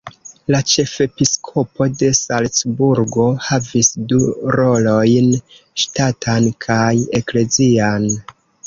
La 0.53 0.59
ĉefepiskopo 0.69 1.87
de 1.99 2.09
Salcburgo 2.21 3.27
havis 3.51 3.93
du 4.15 4.23
rolojn: 4.59 5.33
ŝtatan 5.85 6.53
kaj 6.69 6.93
eklezian. 7.23 8.15